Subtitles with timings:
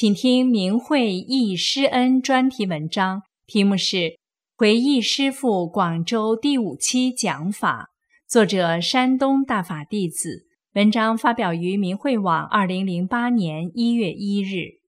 [0.00, 3.96] 请听明慧忆师恩专题文章，题目是
[4.56, 7.90] 《回忆师父广州第五期讲法》，
[8.26, 10.46] 作者山东大法弟子。
[10.72, 14.80] 文章发表于明慧网，二零零八年一月一日。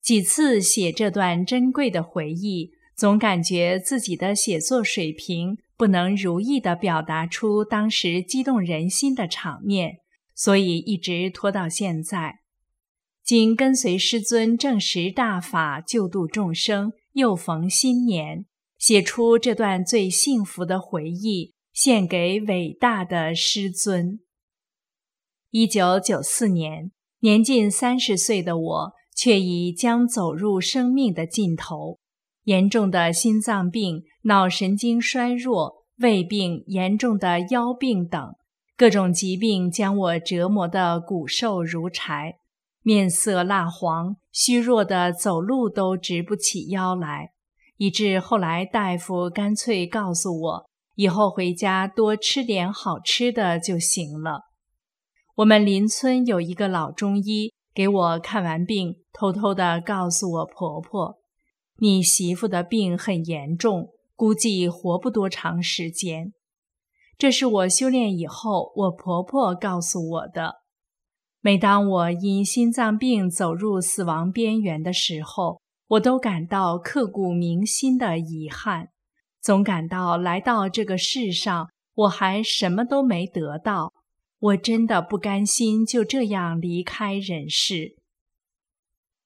[0.00, 9.96] 几次写这段珍贵的回忆，总感觉自己的写作水平不能如意地表达出当时激动人心的场面，
[10.36, 12.38] 所以一直拖到现在。
[13.26, 18.46] 今跟随师尊正实大法，救度众生，又逢新年，
[18.78, 24.20] 写出这段最幸福的回忆，献给伟大的师尊。
[25.50, 31.98] 一九九四年，年近三十岁的我，却已将走入生命的尽头。
[32.44, 38.36] 严重的心脏病、脑神经衰弱、胃病、严重的腰病等
[38.76, 42.36] 各种疾病，将我折磨得骨瘦如柴。
[42.86, 47.32] 面色蜡黄，虚弱的走路都直不起腰来，
[47.78, 54.42] 以致后来大夫干脆告诉我，以后回家多吃点好吃的就行了。
[55.34, 61.18] 我们邻村有一个老中医，给我看完病，偷偷的告诉我婆婆
[61.82, 66.32] ：“你媳妇的病很严重，估计活不多长时间。”
[67.18, 70.58] 这是我修炼以后，我婆婆告诉我的。
[71.46, 78.88] 每当我因心脏病走入死亡边缘的时候，我都感到刻骨铭心的遗憾，
[79.40, 83.92] 总感到来到这个世上，我还什么都没得到。
[84.40, 87.94] 我真的不甘心就这样离开人世。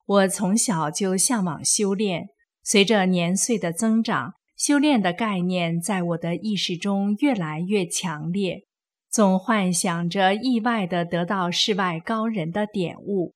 [0.04, 2.28] 我从小就向往修炼，
[2.62, 8.66] 随着年岁的增长，修炼的概念在我的意识中越来越强烈。
[9.10, 13.34] 总幻想着意外地得到世外高人的点悟。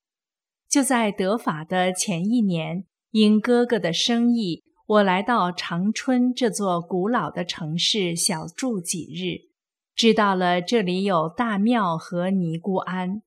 [0.69, 9.51] 就在得法的前一年，因哥哥的生意，我来到长春这座古老的城市小住几日，
[9.97, 13.23] 知道了这里有大庙和尼姑庵，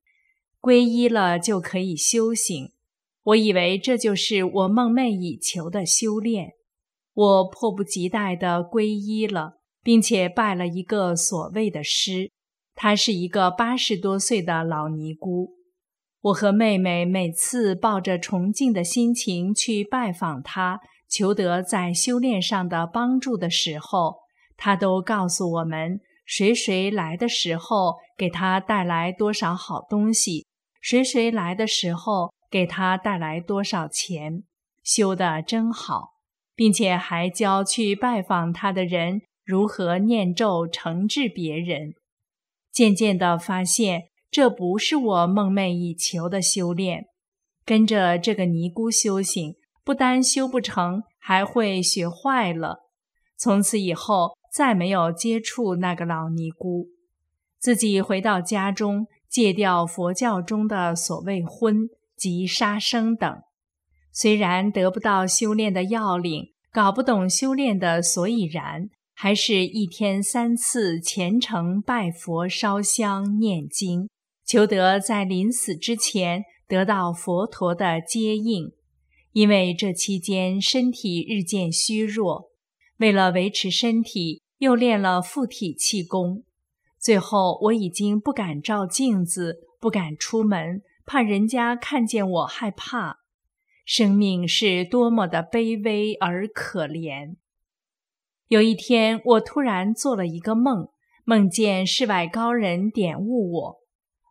[0.61, 2.71] 皈依了就可以修行。
[3.23, 6.53] 我以为这就是我梦寐以求的修炼，
[7.13, 12.31] 我迫不及待地皈依了，并且拜了一个所谓的师。
[12.79, 15.55] 她是一个八十多岁的老尼姑，
[16.21, 20.79] 我和妹妹每次抱着崇敬的心情去拜访她，
[21.09, 24.17] 求得在修炼上的帮助的时候，
[24.55, 30.45] 她都告诉我们谁谁来的时候给她带来多少好东西，
[30.79, 34.43] 谁谁来的时候给她带来多少钱，
[34.83, 36.11] 修得真好，
[36.55, 41.95] 并且还教去拜访她的人如何念咒惩治别人。
[42.77, 47.07] 渐渐地发现，这不是我梦寐以求的修炼。
[47.65, 52.81] 跟着这个尼姑修行，不但修不成，还会学坏了。
[53.35, 56.89] 从此以后，再没有接触那个老尼姑。
[57.57, 63.41] 自己回到家中，戒掉佛教中的所谓荤及杀生等。
[64.11, 68.91] 虽然得不到修炼的要领，搞不懂修炼的所以然。
[69.19, 74.07] 还是一天三次虔诚拜佛、烧香、念经，
[74.45, 78.73] 求得在临死之前得到佛陀的接应。
[79.31, 82.51] 因为这期间身体日渐虚弱，
[82.97, 86.43] 为了维持身体，又练了附体气功。
[86.99, 93.17] 最后我已经不敢照镜子，不敢出门，怕人家看见我害怕。
[93.83, 97.37] 生命是多么的卑微而可怜。
[98.49, 100.87] 有一天，我突然做了一个梦，
[101.25, 103.77] 梦见世外高人点悟我。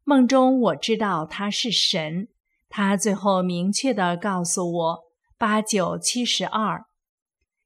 [0.04, 2.28] 梦中我知道他是神，
[2.70, 4.98] 他最后明确地告诉我
[5.36, 6.86] 八九七十二。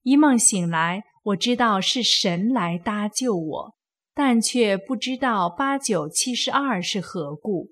[0.03, 3.75] 一梦醒来，我知道是神来搭救我，
[4.13, 7.69] 但却不知道八九七十二是何故。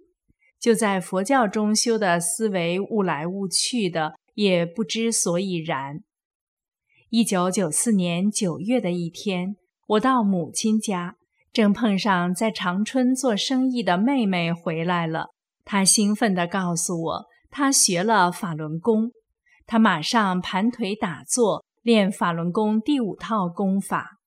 [0.60, 6.04] 就在佛教中修的思维悟来悟去的，也不知所以然。
[7.10, 9.56] 一九九四年九月的一天，
[9.87, 11.16] 我到母亲家，
[11.55, 15.31] 正碰上在长春做生意的妹妹回来了，
[15.64, 19.12] 她兴奋地告诉我，她学了法轮功，
[19.66, 24.19] 她马上盘腿打坐练法轮功第五套功法。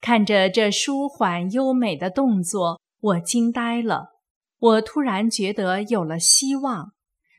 [0.00, 4.16] 看着这舒缓优美的动作，我惊呆了。
[4.58, 6.90] 我突然觉得有了希望。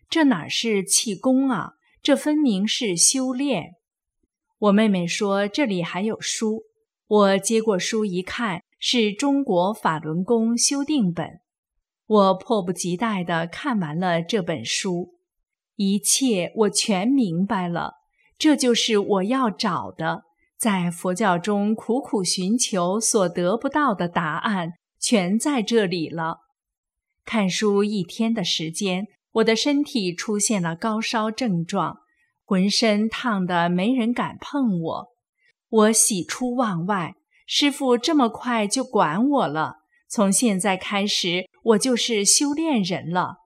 [0.10, 1.72] 这哪是气功啊？
[2.02, 3.74] 这分明是修炼。
[4.60, 6.64] 我妹妹说这里还有书，
[7.08, 11.42] 我接过书一看，是中国法轮功修订本。
[12.08, 15.16] 我迫不及待地看完了这本书，
[15.76, 17.94] 一切我全明白了。
[18.38, 20.24] 这就是我要找的，
[20.58, 26.40] 在佛教中苦苦寻求所得不到的答案，全在这里了。
[27.26, 29.08] 看书一天的时间。
[29.38, 32.00] 我的身体出现了高烧症状，
[32.48, 35.08] 浑身烫得没人敢碰我。
[35.68, 37.16] 我喜出望外，
[37.46, 39.80] 师傅这么快就管我了。
[40.08, 43.40] 从现在开始，我就是修炼人了。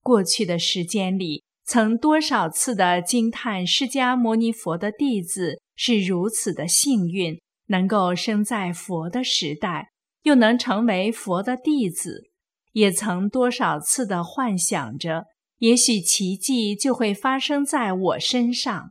[0.00, 9.90] 过去的时间里，曾多少次的惊叹释迦牟尼佛的弟子是如此的幸运，能够生在佛的时代，
[10.24, 12.32] 又能成为佛的弟子。
[12.72, 15.26] 也曾多少次的幻想着，
[15.62, 18.90] 也许奇迹就会发生在我身上。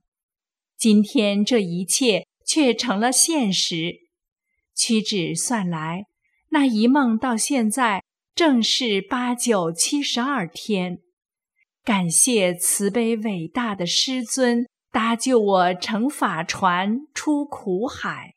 [0.78, 4.08] 今天这一切却成了现实。
[4.74, 6.06] 屈指算来，
[6.52, 11.00] 那一梦到现在正是八九七十二天。
[11.84, 18.36] 感谢慈悲伟大的师尊搭救我乘法船出苦海。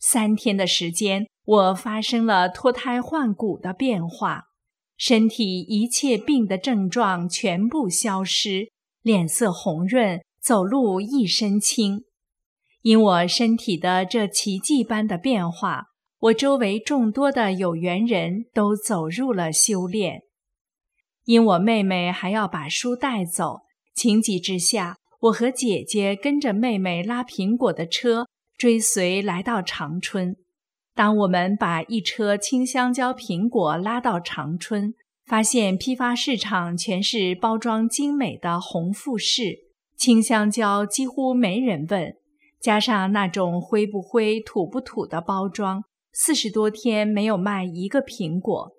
[0.00, 1.26] 三天的时间。
[1.46, 4.46] 我发生了脱胎换骨的变化，
[4.96, 8.68] 身体一切病的症状全部消失，
[9.02, 12.04] 脸色红润，走路一身轻。
[12.82, 15.86] 因我身体的这奇迹般的变化，
[16.20, 20.22] 我周围众多的有缘人都走入了修炼。
[21.24, 23.62] 因我妹妹还要把书带走，
[23.94, 30.36] 情急之下，我和姐姐跟着妹妹拉苹果的车，追随来到长春。
[30.96, 34.94] 当我们把一车青香蕉苹果拉到长春，
[35.26, 39.58] 发现批发市场全是包装精美的红富士
[39.94, 42.16] 青香蕉，几乎没人问。
[42.58, 45.84] 加上那种灰不灰、土不土的包装，
[46.14, 48.72] 四十多天没有卖一个苹果。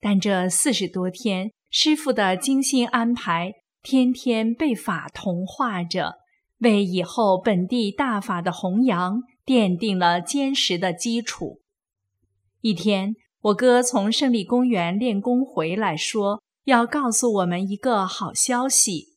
[0.00, 3.52] 但这四十多天，师傅的精心安排，
[3.82, 6.14] 天天被法同化着，
[6.60, 9.20] 为以后本地大法的弘扬。
[9.44, 11.60] 奠定了坚实的基础。
[12.60, 19.16] 一天，我哥从胜利公园练功回来，说要告诉我们一个好消息。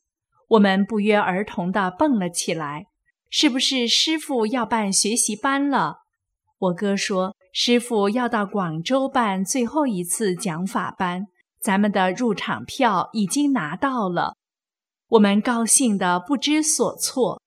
[0.50, 2.88] 我们不约而同地蹦了起来
[3.30, 6.06] ：“是不是师傅要办学习班了？”
[6.57, 11.27] 我哥说：“师傅要到广州办最后一次讲法班，
[11.60, 14.36] 咱们的入场票已经拿到了。”
[15.10, 17.42] 我们高兴得不知所措。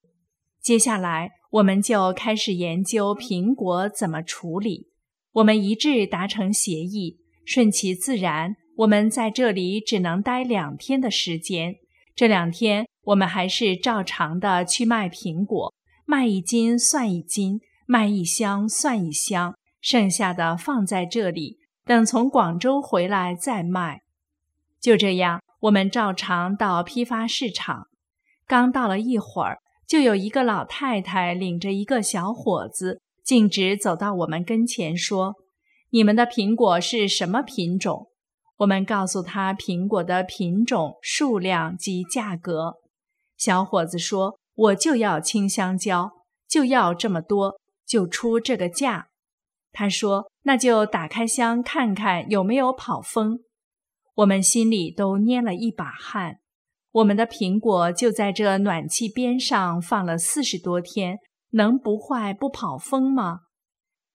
[0.60, 1.37] 接下来。
[1.50, 4.88] 我们就开始研究苹果怎么处理。
[5.32, 8.56] 我们一致达成协议，顺其自然。
[8.76, 11.76] 我们在这里只能待两天的时间。
[12.14, 15.72] 这两天，我们还是照常的去卖苹果，
[16.04, 24.02] 卖一斤算一斤，卖一箱算一箱，剩下的放在这里，等从广州回来再卖。
[24.80, 27.88] 就这样，我们照常到批发市场。
[28.46, 29.60] 刚到了一会儿。
[29.88, 35.36] 就有一个老太太领着一个小伙子，径直走到我们跟前，说
[35.90, 38.10] ：“你们的苹果是什么品种？”
[38.58, 42.74] 我们告诉他苹果的品种、数量及价格。
[43.38, 46.10] 小伙子说：“我就要青香蕉，
[46.46, 49.08] 就要这么多，就出这个价。”
[49.72, 53.38] 他说：“那就打开箱看看有没有跑风。”
[54.16, 56.40] 我们心里都捏了一把汗。
[56.92, 61.18] 我们的苹果就在这暖气边上放了四十多天，
[61.50, 63.40] 能不坏不跑风吗？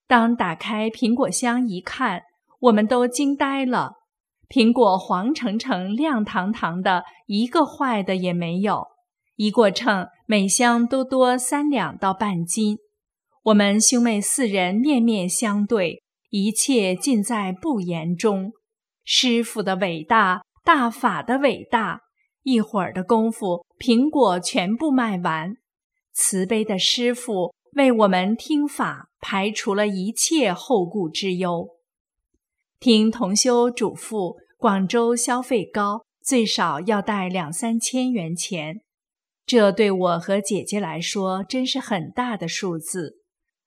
[0.08, 2.24] 当打开苹果箱一看，
[2.60, 3.94] 我们都惊呆了。
[4.50, 8.86] 苹果黄澄澄、亮堂堂的，一个坏的也没有。
[9.36, 12.78] 一过秤，每箱都多三两到半斤。
[13.44, 18.52] 我们兄妹四人面面相对，一切尽在不言中。
[19.04, 22.02] 师傅的伟大，大法的伟大。
[22.44, 25.56] 一会儿的功夫，苹果全部卖完。
[26.14, 31.70] 慈悲的师傅为我们听法，排除了一切后顾之忧。
[32.80, 38.82] 听同修嘱咐，广州消费高，最少要带两三千元钱。
[39.46, 43.22] 这对我和姐姐来说，真是很大的数字。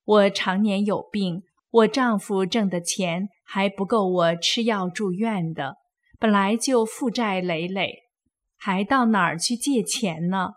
[0.05, 5.75] 我常年有病，我丈夫挣的钱还不够我吃药住院的，
[6.17, 8.03] 本来就负债累累，
[8.57, 10.49] 还到哪儿去借钱呢？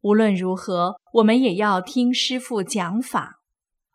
[0.00, 3.40] 无论如何，我们也要听师傅讲法。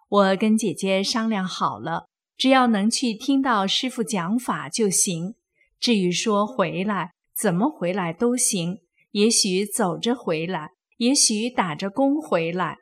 [0.08, 5.36] 我跟姐姐商量好了，只要能去听到师傅讲法就行。
[5.80, 8.80] 至于说回来，怎么回来都行，
[9.12, 12.78] 也许走着回来，也许打着工回来。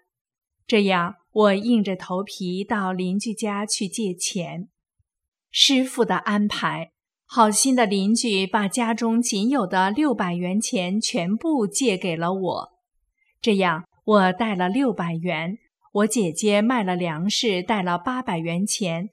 [0.65, 4.69] 这样，我硬着头皮到邻居家去借钱。
[5.51, 6.91] 师傅的安排，
[7.29, 12.69] 好心的邻居把家中仅有的六百元钱全部借给了我。
[13.41, 15.57] 这样，我带了六百元，
[15.91, 19.09] 我姐姐卖了粮食，带了八百元钱，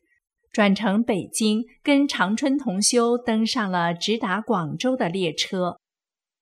[0.52, 5.78] 转乘北京，跟长春同修登上了直达广州的列车。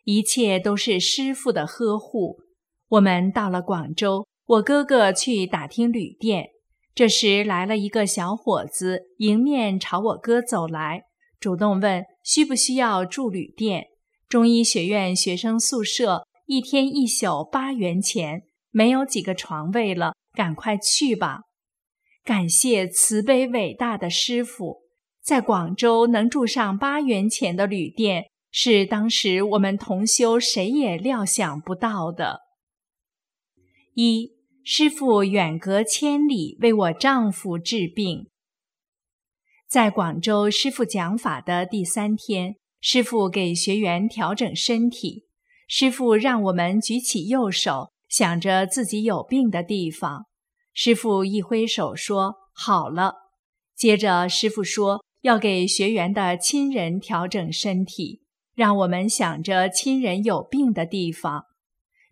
[0.04, 2.40] 一切都是师傅的呵护。
[2.88, 4.26] 我们到了广州。
[4.44, 6.50] 我哥哥去打听旅店，
[6.94, 11.04] 这时来了一个小伙子，迎面朝我哥走来，
[11.42, 13.88] 主动问需不需要住旅店。
[14.28, 21.40] 中医学院学生宿舍一天一宿八元钱，没有几个床位了，赶快去吧。
[22.22, 24.82] 感谢慈悲伟大的师傅，
[25.20, 32.42] 在广州能住上八元钱的旅店，是当时我们同修谁也料想不到的。
[33.94, 34.30] 一。
[34.64, 38.28] 师傅远隔千里为我丈夫治病。
[39.72, 45.24] 在广州，师傅讲法的第三天，师傅给学员调整身体。
[45.66, 50.26] 师傅让我们举起右手，想着自己有病的地方。
[50.74, 53.14] 师傅一挥手说：“好了。”
[53.74, 58.20] 接着，师傅说要给学员的亲人调整身体，
[58.54, 61.44] 让我们想着亲人有病的地方。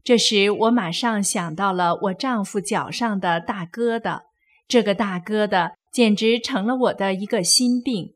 [0.03, 4.23] 这时，我马上想到了我丈夫脚上的大疙瘩，
[4.67, 8.15] 这个大疙瘩简直成了我的一个心病。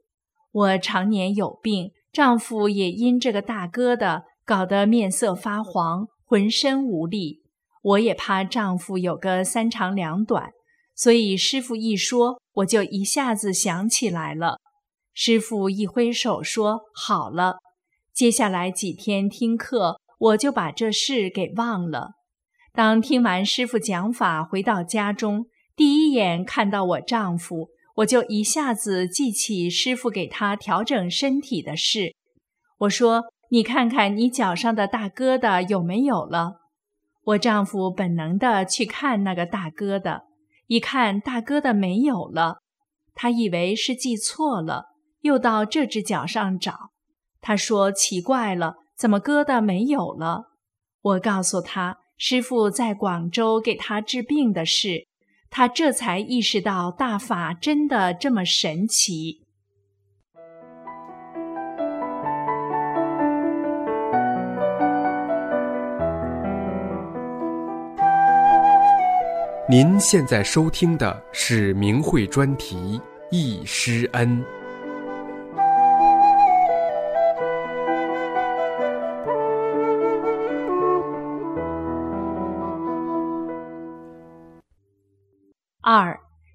[0.53, 7.43] 我常年有病，丈夫也因这个大疙瘩搞得面色发黄，浑身无力。
[7.83, 10.53] 我也怕丈夫有个三长两短，
[10.95, 14.59] 所以师傅一说，我就一下子想起来了。
[15.13, 17.57] 师傅一挥手说：“好了。”
[18.15, 20.01] 接下来几天听课。
[20.17, 22.13] 我就把这事给忘了。
[22.73, 32.15] 当听完师傅讲法，回到家中，第一眼看到我丈夫，我就一下子记起师傅给他调整身体的事。
[32.79, 36.61] 我说：“你看看你脚上的大疙瘩有没有了？”
[37.25, 40.23] 我丈夫本能的去看那个大疙瘩，
[40.67, 42.59] 一看大疙瘩没有了，
[43.15, 44.87] 他以为是记错了，
[45.21, 46.91] 又到这只脚上找。
[47.41, 50.45] 他说：“奇怪了。”怎么疙瘩没有了？
[51.03, 55.09] 我告诉他，师傅在广州给他治病的事，
[55.57, 59.43] 他这才意识到大法真的这么神奇。
[69.69, 72.77] 您现在收听的是明慧专题
[73.31, 74.43] 《易师恩》。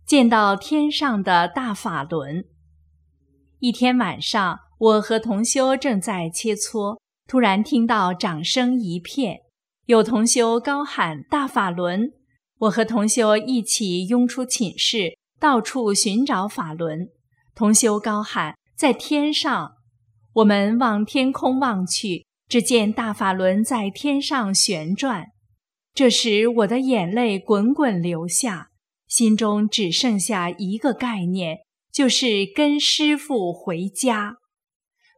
[0.09, 2.43] 见到天上的大法轮。
[3.59, 6.97] 一天晚上，我和同修正在切磋，
[7.27, 9.41] 突然听到掌声一片，
[9.85, 12.11] 有同修高喊“大法轮”，
[12.57, 17.09] 我和同修一起拥出寝室，到处寻找法轮。
[17.53, 19.73] 同修高喊“在天上”，
[20.33, 25.27] 我们往天空望去，只见大法轮在天上旋转。
[25.93, 28.68] 这时，我的眼泪滚滚流下。
[29.09, 31.57] 心中只剩下一个概念，
[31.91, 34.37] 就是跟师傅回家。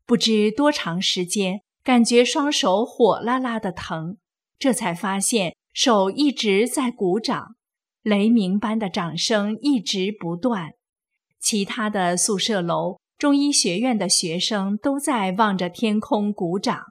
[0.05, 4.17] 不知多长时间，感觉双手火辣辣的疼，
[4.57, 7.55] 这才发现手一直在鼓掌，
[8.01, 10.71] 雷鸣般的掌声一直不断。
[11.39, 16.81] 其他的宿舍楼、中医学院的学生都在望着天空鼓掌。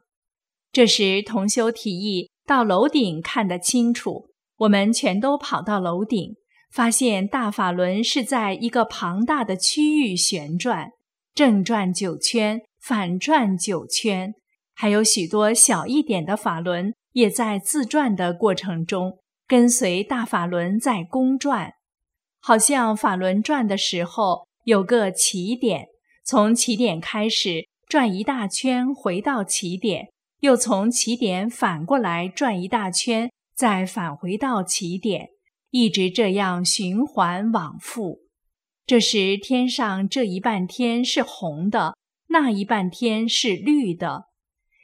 [0.70, 4.28] 这时，同修提议到楼顶看得清楚，
[4.58, 6.36] 我们全都跑到楼顶。
[6.70, 10.92] 发现大法轮是在一个庞大的区域旋转，
[11.34, 14.32] 正转九圈，反转九圈，
[14.74, 21.72] 还有许多小一点的法轮也在自转的过程中跟随大法轮在公转，
[22.40, 25.88] 好像法轮转的时候有个起点，
[26.22, 35.30] 从起点开始转一大圈，回到起点，又从起点反过来转一大圈，再返回到起点。
[35.70, 38.20] 一直这样循环往复，
[38.86, 41.96] 这时天上这一半天是红的，
[42.28, 44.24] 那一半天是绿的。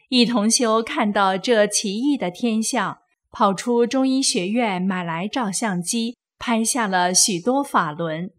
[0.08, 2.98] 一同修看到这奇异的天象，
[3.32, 8.30] 跑出中医学院买来照相机，拍下了许多法轮。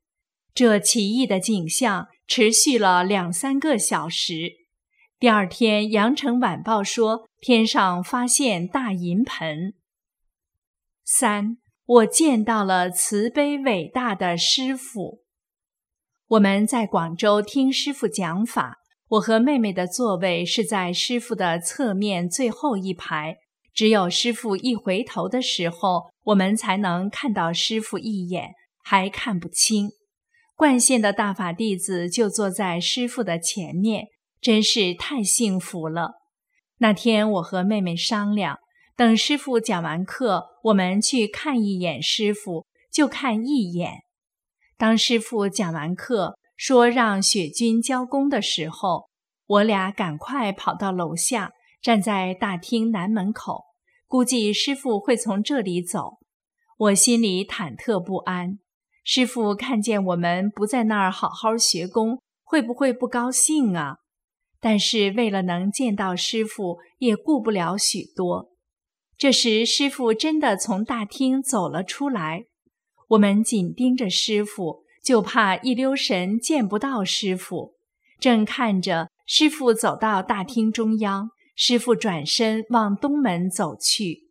[0.53, 4.53] 这奇异的景象持续了两三个小时。
[5.19, 9.73] 第二天，《羊城晚报》说天上发现大银盆。
[11.03, 15.21] 三，我见到了慈悲伟大的师傅。
[16.27, 18.79] 我们在广州听师傅讲法。
[19.11, 23.37] 我和妹妹的座位是在师傅的侧面最后一排，
[23.73, 28.49] 只有师傅一回头的时候，我们才能看到师傅一眼，
[28.83, 29.91] 还看不清。
[30.57, 34.07] 冠县的大法弟子就坐在师傅的前面，
[34.41, 36.15] 真是太幸福了。
[36.79, 38.59] 那天我和妹妹商量，
[38.97, 44.01] 等师傅讲完课，我们去看一眼师傅，就看一眼。
[44.77, 46.37] 当师傅讲完课。
[46.57, 49.09] 说让雪君交工的时候，
[49.45, 51.51] 我俩赶快跑到楼下，
[51.83, 53.65] 站在大厅南门口，
[54.07, 56.17] 估计师傅会从这里走。
[56.77, 58.57] 我心里忐忑不安，
[59.03, 63.97] 师傅看见我们不在那儿好好学功，会不会不高兴啊？
[64.59, 68.49] 但是为了能见到师傅，也顾不了许多。
[69.17, 72.45] 这时，师傅真的从大厅走了出来，
[73.09, 74.85] 我们紧盯着师傅。
[75.03, 77.75] 就怕一溜神见不到师傅，
[78.19, 84.29] 正看着师傅走到大厅中央，师傅转身往东门走去。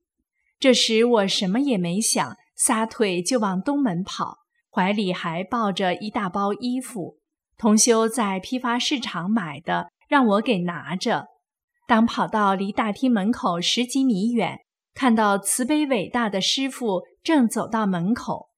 [0.60, 4.40] 这时我什么也没想，撒腿就往东门跑，
[4.70, 7.16] 怀里还抱着一大包衣服，
[7.56, 11.28] 同修在批发市场买的，让我给拿着。
[11.88, 14.58] 当跑到离大厅门口十几米远，
[14.96, 18.48] 看到慈悲伟大的师傅正走到门口。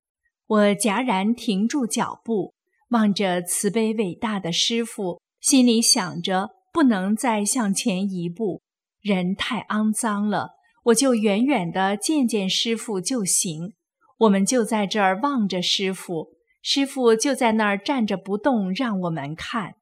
[0.46, 2.54] 我戛然停住脚步，
[2.90, 8.62] 望着慈悲伟大的师傅，心里想着不能再向前一步，
[9.00, 10.52] 人太肮脏了，
[10.84, 13.74] 我就远远的见见师傅就行。
[14.18, 16.28] 我们就在这儿望着师傅，
[16.62, 19.74] 师傅就在那儿站着不动，让我们看。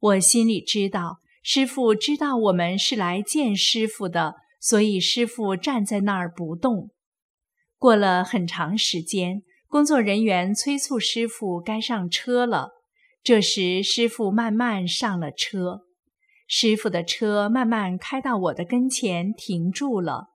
[0.00, 6.90] 我心里知道，师傅知道我们是来见师傅的，所以师傅站在那儿不动。
[7.78, 9.42] 过了很长时间。
[9.68, 12.70] 工作人员催促师傅该上车了。
[13.22, 15.82] 这时，师傅慢慢上了车。
[16.46, 20.28] 师傅的车慢慢开到我的跟前，停住了。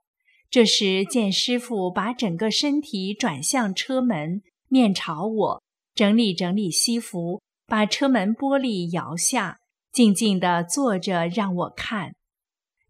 [0.50, 5.64] 这时，见师傅把整个身体转向车门，面朝我，
[5.96, 9.60] 整理整理西服，把车门玻璃摇下，
[9.94, 12.14] 静静地坐着让我看。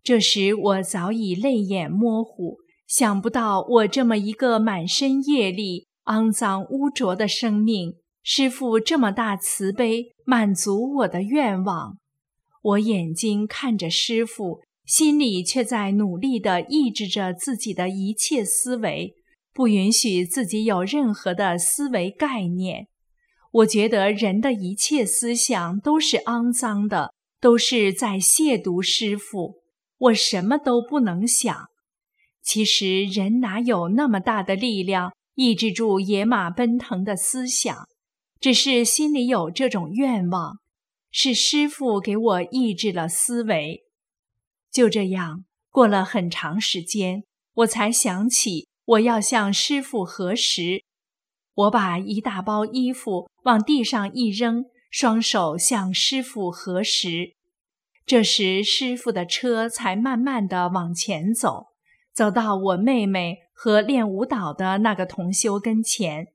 [0.04, 5.88] 这时，我早已泪眼模糊，想不到我这么一个满身业力。
[6.06, 12.00] 肮脏污浊的生命，师父这么大慈悲，满足我的愿望。
[12.64, 19.14] 我眼睛看着师父，心里却在努力地抑制着自己的一切思维，
[19.54, 22.88] 不允许自己有任何的思维概念。
[23.52, 29.61] 我觉得人的一切思想都是肮脏的，都是在亵渎师父。
[30.02, 31.68] 我什么都不能想。
[32.42, 35.14] 其实人哪有那么大的力量？
[35.36, 37.88] 抑制住野马奔腾的思想，
[38.40, 40.60] 只是心里有这种愿望，
[41.10, 43.82] 是师傅给我抑制了思维。
[44.70, 50.84] 就这样过了很长时间，我才想起我要向师傅核实。
[51.54, 57.36] 我把一大包衣服往地上一扔，双手向师傅核实。
[58.06, 61.68] 这时，师傅的车才慢慢的往前走，
[62.14, 63.40] 走到我妹妹。
[63.64, 66.30] 和练舞蹈的那个同修跟前，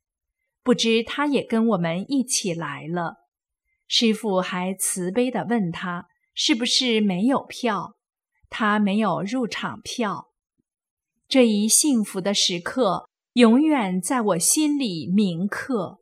[0.62, 3.16] 不知他也跟我们一起来了。
[3.88, 7.96] 师傅还慈悲地问他是不是没有票，
[8.48, 10.28] 他没有入场票。
[11.26, 15.98] 这一幸福的时刻永远在我心里铭刻。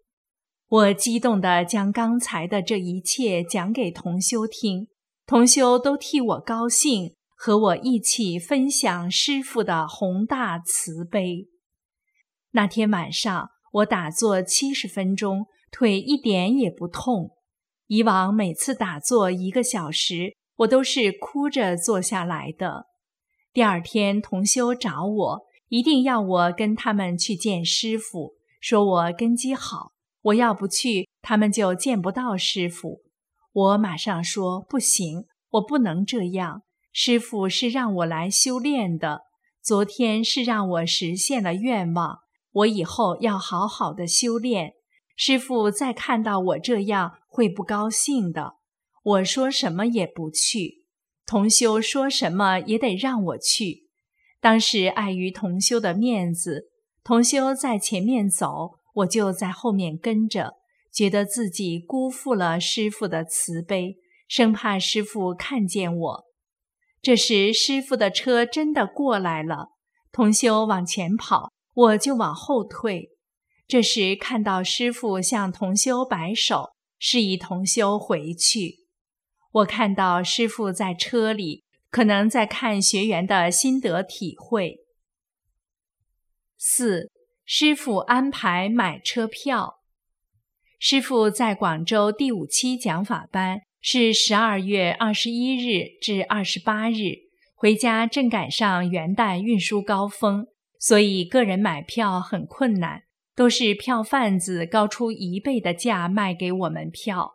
[0.69, 4.89] 我激动地将刚才的这一切讲给同修听，
[5.27, 7.15] 同修都替我高兴。
[7.37, 11.49] 和我一起分享师父的宏大慈悲。
[12.53, 17.37] 那天晚上，我打坐七十分钟，腿一点也不痛。
[17.89, 22.87] 以往每次打坐一个小时，我都是哭着坐下来的。
[23.53, 33.03] 第二天，同修找我，一定要我跟他们去见师傅，说我根基好，我要不去，他们就见不到师傅。
[33.55, 36.63] 我马上说不行，我不能这样。
[36.93, 39.23] 师傅是让我来修炼的，
[39.63, 42.19] 昨天是让我实现了愿望，
[42.51, 44.75] 我以后要好好的修炼。
[45.17, 48.57] 师傅再看到我这样会不高兴的。
[49.05, 50.85] 我说什么也不去，
[51.25, 53.89] 同修说什么也得让我去。
[54.41, 56.71] 当时碍于同修的面子，
[57.05, 60.55] 同修在前面走，我就在后面跟着，
[60.95, 63.97] 觉得自己辜负了师傅的慈悲，
[64.29, 66.25] 生怕师傅看见我。
[67.03, 69.71] 这时师傅的车真的过来了，
[70.13, 73.11] 同修往前跑，我就往后退。
[73.67, 78.87] 这时看到师傅向同修摆手，示意同修回去。
[79.51, 84.79] 我看到师傅在车里，可能在看学员的心得体会。
[86.57, 87.11] 四，
[87.45, 89.81] 师傅安排买车票。
[90.87, 97.15] 师傅在广州第五期讲法班是十二月二十一日至二十八日，
[97.55, 100.45] 回家正赶上元旦运输高峰，
[100.79, 107.33] 所以个人买票很困难，都是票贩子高出一倍的价卖给我们票。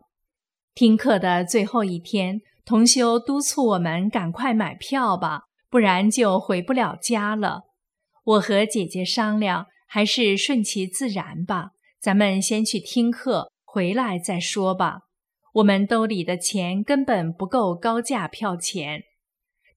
[0.75, 7.63] 听课的最后一天，同修督促我们赶快买票吧，不然就回不了家了。
[8.23, 15.01] 我和姐姐商量，还是顺其自然吧，咱们先去听课，回来再说吧。
[15.55, 19.03] 我们兜里的钱根本不够高价票钱。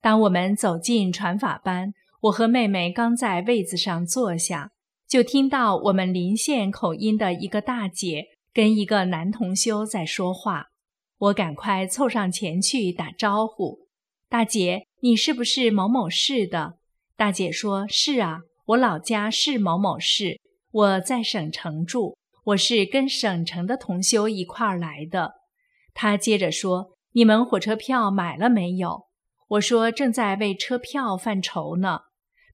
[0.00, 4.70] 当我们走进传法班，我和妹妹刚在位子上坐下，
[5.08, 10.66] 就听到我们临县口音的一个大姐跟一个男同修在说话。
[11.18, 13.88] 我赶快凑上前去打招呼
[14.30, 16.74] ：“大姐，你是不是某某市的？”
[17.16, 20.40] 大姐说：“是啊，我老家是某某市，
[20.72, 25.34] 我在省城住，我是跟省城的同修一块儿来的。”
[25.94, 29.04] 他接着说：“你们火车票买了没有？”
[29.48, 32.00] 我说：“正在为车票犯愁呢。”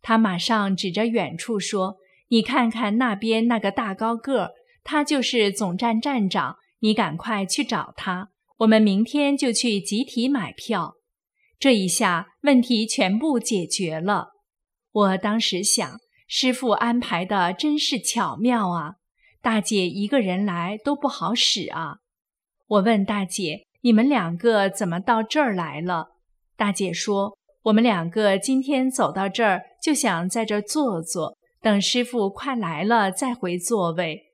[0.03, 1.97] 他马上指着远处说
[2.29, 4.51] ：“你看看那边那个大高个儿，
[4.85, 10.97] 他就是总站站长，你赶快去找他。”我们明天就去集体买票，
[11.61, 14.31] 这一下问题全部解决了。
[14.91, 18.97] 我当时想，师傅安排的真是巧妙啊！
[19.41, 22.01] 大姐一个人来都不好使啊。
[22.67, 26.17] 我问大姐：“你们两个怎么到这儿来了？”
[26.55, 34.27] 大姐说：“我们两个今天走到这儿，就想在这儿坐坐，等师傅快来了再回座位。”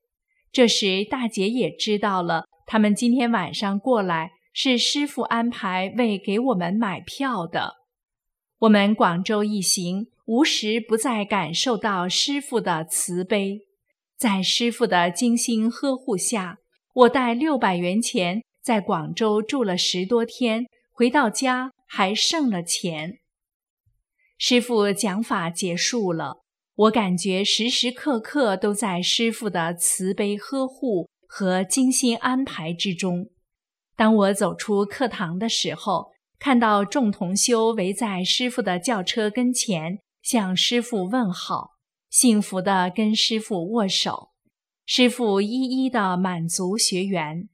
[0.51, 2.47] 这时大姐也知道了。
[2.67, 7.75] 他们今天晚上过来是师傅安排为给我们买票的。
[8.59, 13.61] 我们广州一行无时不在感受到师傅的慈悲，
[14.17, 16.59] 在师傅的精心呵护下，
[16.93, 23.19] 我带六百元钱在广州住了十多天，回到家还剩了钱。
[24.39, 26.43] 师傅讲法结束了，
[26.75, 31.09] 我感觉时时刻刻都在师傅的慈悲呵护。
[31.27, 33.29] 和精心安排之中，
[33.97, 41.73] 当我走出课堂的时候，看到众同修围在师傅的轿车跟前，向师傅问好，
[42.09, 44.31] 幸福地跟师傅握手。
[44.87, 47.51] 师傅一一的满足学员。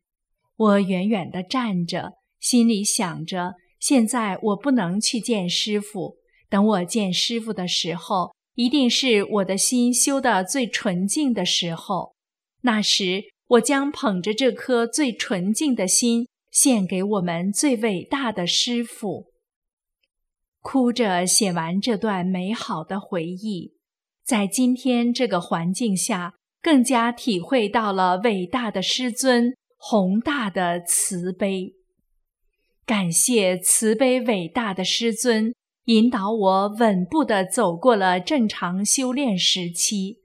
[0.56, 6.16] 我远远地站着，心里想着：现在我不能去见师傅，
[6.48, 12.14] 等我见师傅的时候，一定是我的心修得最纯净的时候，
[12.62, 13.24] 那时。
[13.50, 19.29] 我将捧着这颗最纯净的心，献给我们最伟大的师父。
[20.60, 23.72] 哭着写完这段美好的回忆，
[24.24, 31.74] 在今天这个环境下，更加体会到了伟大的师尊宏大的慈悲。
[32.84, 40.18] 感谢慈悲伟大的师尊，引导我稳步地走过了正常修炼时期。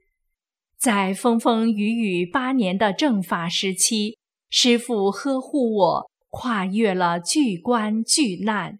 [0.76, 4.18] 在风风雨雨八年的正法时期，
[4.50, 8.78] 师父呵护我，跨越了巨关巨难，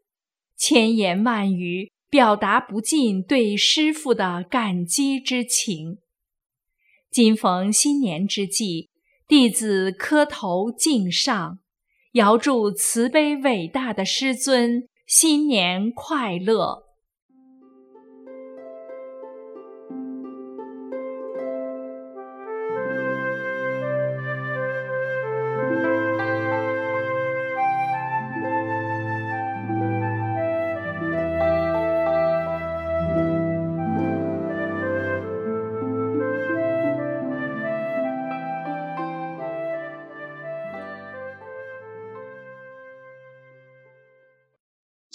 [0.56, 5.98] 千言万语表达不尽对师傅的感激之情。
[7.10, 8.88] 今逢新年之际，
[9.28, 11.58] 弟子磕头敬上，
[12.12, 16.85] 遥祝慈悲伟大的师尊新年快乐。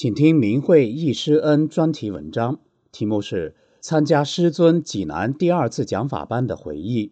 [0.01, 2.59] 请听明慧易师恩专题文章，
[2.91, 7.09] 题目是《参加师尊济南第二次讲法班的回忆》，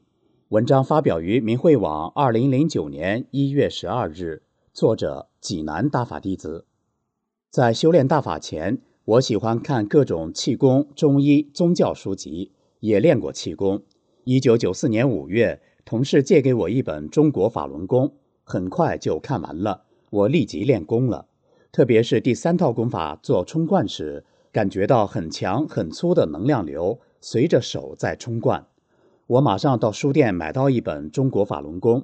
[0.48, 4.42] 文章发表于明慧网，二零零九年一月十二日。
[4.74, 6.66] 作者济南大法弟子。
[7.52, 13.84] 在修炼大法前，我喜欢看各种气功、中医、宗教书籍，也练过气功。
[14.24, 18.08] 一九九四年五月，同事借给我一本《中国法轮功》，
[18.44, 21.28] 很快就看完了，我立即练功了。
[21.72, 28.66] 特别是第三套功法做冲冠时，感觉到很强很粗的能量流随着手在冲冠。
[29.28, 32.02] 我马上到书店买到一本《中国法轮功》，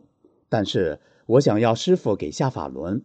[0.49, 3.03] 但是我想要师傅给下法轮。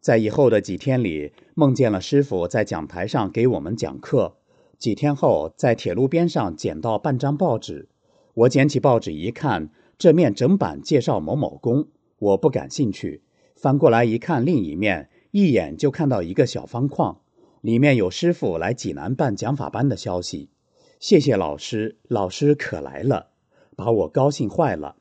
[0.00, 4.34] 在以后的几天里，梦见了师傅在讲台上给我们讲课。
[4.76, 7.88] 几天后，在铁路边上捡到半张报纸，
[8.34, 11.86] 我捡起报纸一看，这面整版介绍某某功，
[12.18, 13.22] 我不感兴趣。
[13.54, 17.20] 翻过来一看，另一面一眼就看到一个小方框，
[17.62, 20.50] 里面有师傅来济南办讲法班的消息。
[21.00, 23.28] 谢谢老师，老师可来了。
[23.74, 24.96] 把我高兴坏了。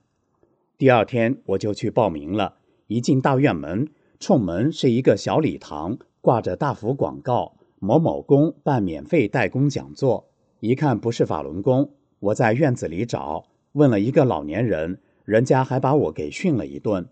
[0.77, 2.55] 第二天我就去报名了。
[2.87, 3.89] 一进大院门，
[4.21, 10.29] 冲门是一个小礼堂，挂着大幅广告：“某某宫办免费代工讲座。”
[10.61, 17.09] 一看不是法轮功，我在院子里找，问了一个老年人，人家还把我给训了一顿。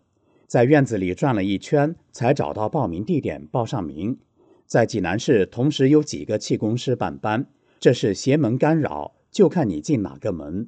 [0.50, 4.18] 在院子里转了一圈，才找到报名地点，报上名。
[4.66, 7.46] 在济南市同时有几个气功师办班，
[7.80, 10.68] 这是邪门干扰，就看你进哪个门。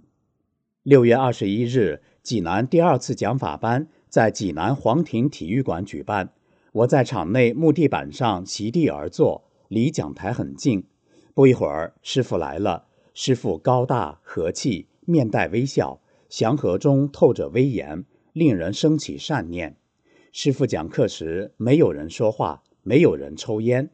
[0.84, 6.30] 六月二十一日，济南第二次讲法班在济南皇庭体育馆举办。
[6.74, 10.84] 我在场内木地板上席地而坐，离讲台很近。
[11.34, 12.86] 不一会儿，师傅来了。
[13.15, 19.78] 师傅高大和气，面带微笑，祥和中透着威严，令人生起善念。
[20.32, 23.89] 师傅讲课时，没有人说话，没有人抽烟。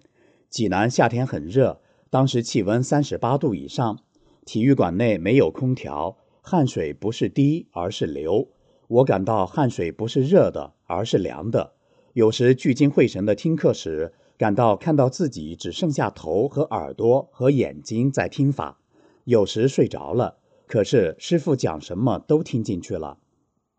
[0.50, 4.00] 济南夏天很热，当时气温三十八度以上，
[4.46, 6.18] 体育馆内没有空调。
[6.42, 8.48] 汗水不是滴，而是流。
[8.88, 11.74] 我感到汗水不是热的，而是凉的。
[12.14, 18.80] 有时聚精会神地听课时，感到看到自己只剩下头和耳朵和眼睛在听法。
[19.26, 23.18] 有时睡着了，可是师傅讲什么都听进去了。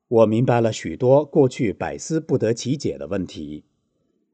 [0.09, 3.65] 我明白了许多过去百思不得其解的问题。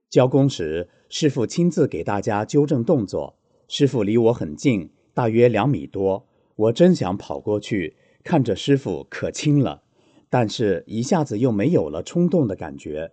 [0.08, 3.36] 教功时，师傅亲自给大家纠正动作。
[3.66, 6.28] 师傅离我很近，大约两米多。
[6.54, 7.96] 我真想跑过去。
[8.22, 9.82] 看着师傅可亲了，
[10.30, 13.12] 但是一下子又没有了冲动的感觉。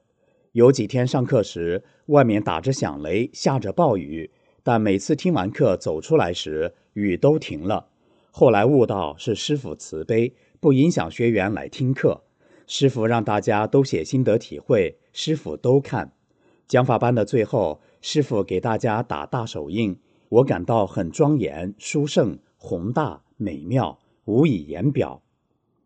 [0.54, 4.32] 有几天上课时，外面打着响雷，下着暴雨，
[4.64, 7.88] 但每次听完课走出来时，雨都停了。
[8.32, 12.22] 后来悟到是师傅慈悲，不影响学员来听课。
[12.74, 16.14] 师傅让大家都写心得体会，师傅都看。
[16.70, 24.00] 讲法班的最后，师傅给大家打大手印，我感到很庄严、殊胜、宏大、美妙。
[24.24, 25.22] 无以言表。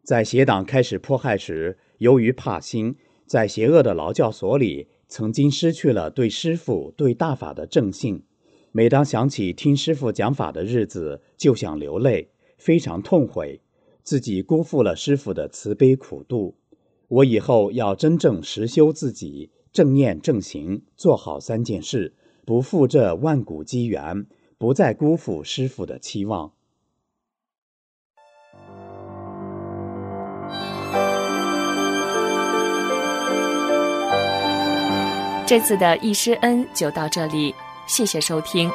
[0.03, 2.95] 在邪党开始迫害时，由于怕心，
[3.25, 8.21] 在邪恶的劳教所里，曾经失去了对师傅、对大法的正信。
[8.71, 13.59] 每当想起听师傅讲法的日子，就想流泪，非常痛悔，
[14.03, 16.53] 自己辜负了师傅的慈悲苦度。
[17.07, 22.13] 我以后要真正实修自己，正念正行，做好三件事，
[22.45, 24.25] 不负这万古机缘，
[24.57, 26.51] 不再辜负师傅的期望。
[35.47, 37.53] 这次的易师恩就到这里，
[37.87, 38.67] 谢谢收听。